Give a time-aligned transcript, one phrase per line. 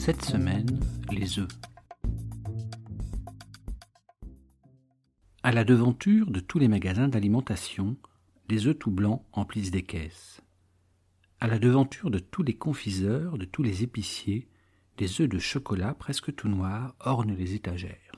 [0.00, 0.80] Cette semaine,
[1.12, 1.46] les œufs.
[5.42, 7.98] À la devanture de tous les magasins d'alimentation,
[8.48, 10.40] les œufs tout blancs emplissent des caisses.
[11.38, 14.48] À la devanture de tous les confiseurs, de tous les épiciers,
[14.96, 18.16] des œufs de chocolat presque tout noirs ornent les étagères.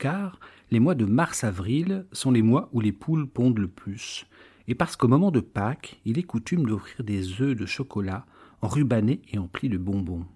[0.00, 0.40] Car
[0.72, 4.26] les mois de mars-avril sont les mois où les poules pondent le plus,
[4.66, 8.26] et parce qu'au moment de Pâques, il est coutume d'offrir des œufs de chocolat
[8.62, 10.26] enrubannés et emplis de bonbons.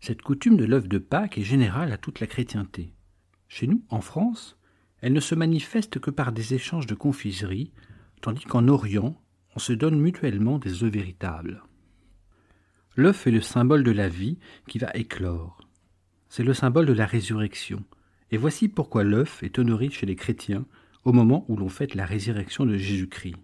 [0.00, 2.92] Cette coutume de l'œuf de Pâques est générale à toute la chrétienté.
[3.48, 4.58] Chez nous, en France,
[5.00, 7.72] elle ne se manifeste que par des échanges de confiseries,
[8.20, 9.20] tandis qu'en Orient,
[9.54, 11.62] on se donne mutuellement des œufs véritables.
[12.94, 15.60] L'œuf est le symbole de la vie qui va éclore.
[16.28, 17.84] C'est le symbole de la résurrection.
[18.30, 20.66] Et voici pourquoi l'œuf est honoré chez les chrétiens
[21.04, 23.36] au moment où l'on fête la résurrection de Jésus-Christ.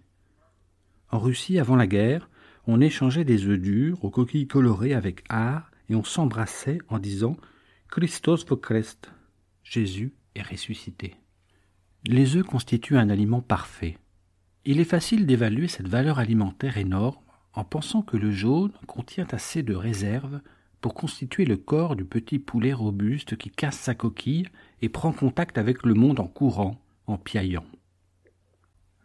[1.09, 2.29] En Russie, avant la guerre,
[2.65, 5.71] on échangeait des œufs durs aux coquilles colorées avec art
[6.01, 7.37] s'embrassait en disant
[7.89, 9.11] Christos vokrest,
[9.63, 11.15] Jésus est ressuscité.
[12.05, 13.97] Les œufs constituent un aliment parfait.
[14.65, 17.21] Il est facile d'évaluer cette valeur alimentaire énorme
[17.53, 20.41] en pensant que le jaune contient assez de réserve
[20.81, 24.49] pour constituer le corps du petit poulet robuste qui casse sa coquille
[24.81, 27.65] et prend contact avec le monde en courant, en piaillant.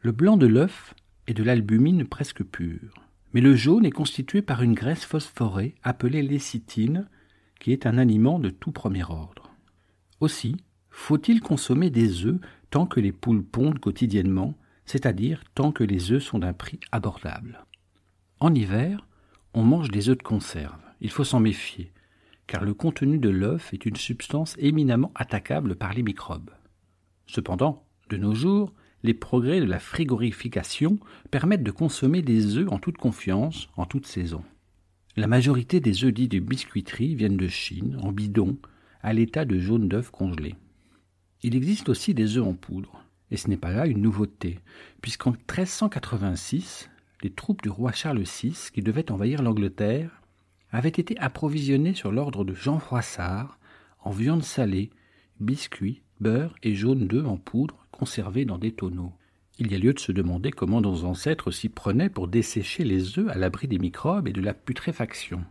[0.00, 0.94] Le blanc de l'œuf
[1.26, 2.94] est de l'albumine presque pure,
[3.32, 7.08] mais le jaune est constitué par une graisse phosphorée appelée lécithine,
[7.60, 9.50] qui est un aliment de tout premier ordre.
[10.20, 10.56] Aussi,
[10.90, 14.54] faut-il consommer des œufs tant que les poules pondent quotidiennement,
[14.84, 17.64] c'est-à-dire tant que les œufs sont d'un prix abordable.
[18.40, 19.06] En hiver,
[19.54, 20.80] on mange des œufs de conserve.
[21.00, 21.92] Il faut s'en méfier,
[22.46, 26.50] car le contenu de l'œuf est une substance éminemment attaquable par les microbes.
[27.26, 28.72] Cependant, de nos jours,
[29.02, 30.98] les progrès de la frigorification
[31.30, 34.42] permettent de consommer des œufs en toute confiance, en toute saison.
[35.16, 38.56] La majorité des œufs dits de biscuiterie viennent de Chine, en bidon,
[39.02, 40.54] à l'état de jaune d'œuf congelé.
[41.42, 44.58] Il existe aussi des œufs en poudre, et ce n'est pas là une nouveauté,
[45.00, 46.90] puisqu'en 1386,
[47.22, 50.22] les troupes du roi Charles VI, qui devaient envahir l'Angleterre,
[50.70, 53.58] avaient été approvisionnées sur l'ordre de Jean Froissart
[54.00, 54.90] en viande salée,
[55.40, 59.12] biscuits, beurre et jaune d'œufs en poudre conservés dans des tonneaux.
[59.58, 63.18] Il y a lieu de se demander comment nos ancêtres s'y prenaient pour dessécher les
[63.18, 65.44] œufs à l'abri des microbes et de la putréfaction.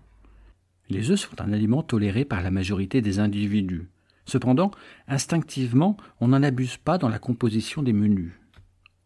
[0.89, 3.89] Les œufs sont un aliment toléré par la majorité des individus.
[4.25, 4.71] Cependant,
[5.09, 8.31] instinctivement, on n'en abuse pas dans la composition des menus.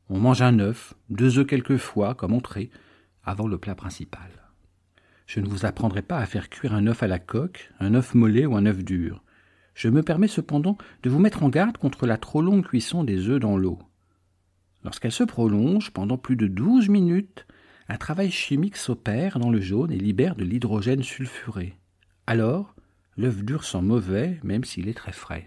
[0.09, 2.69] On mange un œuf, deux œufs quelquefois comme entrée,
[3.23, 4.29] avant le plat principal.
[5.25, 8.13] Je ne vous apprendrai pas à faire cuire un œuf à la coque, un œuf
[8.13, 9.23] mollet ou un œuf dur.
[9.74, 13.30] Je me permets cependant de vous mettre en garde contre la trop longue cuisson des
[13.30, 13.80] œufs dans l'eau.
[14.84, 17.46] Lorsqu'elle se prolonge pendant plus de douze minutes,
[17.88, 21.76] un travail chimique s'opère dans le jaune et libère de l'hydrogène sulfuré.
[22.26, 22.76] Alors,
[23.18, 25.46] l'œuf dur sent mauvais même s'il est très frais.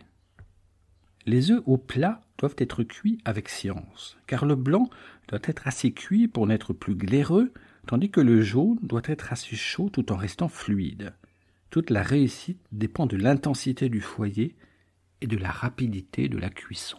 [1.27, 4.91] Les œufs au plat doivent être cuits avec science, car le blanc
[5.29, 7.53] doit être assez cuit pour n'être plus glaireux,
[7.87, 11.15] tandis que le jaune doit être assez chaud tout en restant fluide.
[11.75, 14.55] Toute la réussite dépend de l'intensité du foyer
[15.21, 16.99] et de la rapidité de la cuisson.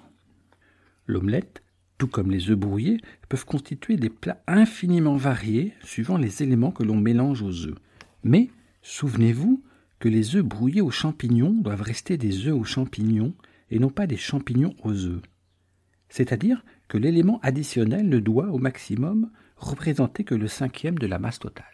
[1.07, 1.63] L'omelette,
[1.97, 2.97] tout comme les œufs brouillés,
[3.29, 7.77] peuvent constituer des plats infiniment variés suivant les éléments que l'on mélange aux œufs.
[8.25, 8.49] Mais
[8.81, 9.63] souvenez-vous
[9.99, 13.33] que les œufs brouillés aux champignons doivent rester des œufs aux champignons
[13.71, 15.21] et non pas des champignons aux œufs.
[16.09, 21.39] C'est-à-dire que l'élément additionnel ne doit au maximum représenter que le cinquième de la masse
[21.39, 21.65] totale.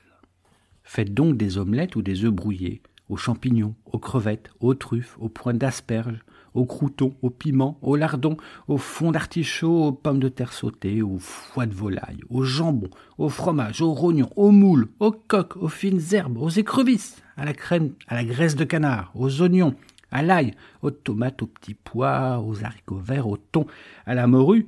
[0.83, 5.27] Faites donc des omelettes ou des œufs brouillés, aux champignons, aux crevettes, aux truffes, aux
[5.27, 6.23] points d'asperges,
[6.53, 8.37] aux croutons, aux piments, aux lardons,
[8.69, 13.27] aux fonds d'artichaut, aux pommes de terre sautées, aux foies de volaille, aux jambons, au
[13.27, 17.93] fromage, aux rognons, aux moules, aux coques, aux fines herbes, aux écrevisses, à la crème,
[18.07, 19.75] à la graisse de canard, aux oignons,
[20.09, 23.67] à l'ail, aux tomates, aux petits pois, aux haricots verts, au thon,
[24.05, 24.67] à la morue,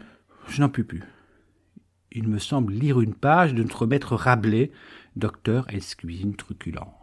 [0.50, 1.04] je n'en puis plus.
[2.12, 4.72] Il me semble lire une page de notre maître Rabelais,
[5.16, 5.68] docteur.
[5.98, 7.03] Cuisine truculente.